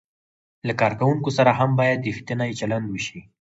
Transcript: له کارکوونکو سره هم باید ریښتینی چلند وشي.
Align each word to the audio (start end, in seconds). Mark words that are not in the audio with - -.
له 0.67 0.73
کارکوونکو 0.81 1.29
سره 1.37 1.51
هم 1.59 1.69
باید 1.79 2.05
ریښتینی 2.07 2.51
چلند 2.59 2.85
وشي. 2.89 3.19